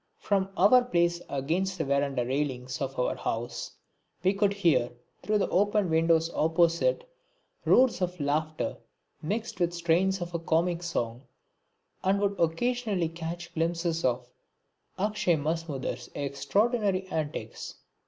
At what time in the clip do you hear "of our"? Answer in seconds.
2.81-3.13